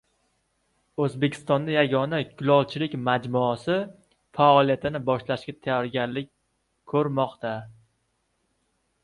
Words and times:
O‘zbekistonda 1.07 1.75
yagona 1.75 2.21
kulolchilik 2.39 2.95
majmuasi 3.09 3.77
faoliyatini 4.39 5.03
boshlashga 5.11 5.57
tayyorgarlik 5.69 6.33
ko‘rmoqda 6.95 7.55